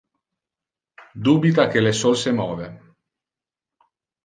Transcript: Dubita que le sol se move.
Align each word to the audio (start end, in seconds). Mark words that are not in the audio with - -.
Dubita 1.27 1.67
que 1.77 1.85
le 1.85 1.93
sol 1.99 2.19
se 2.23 2.35
move. 2.41 2.73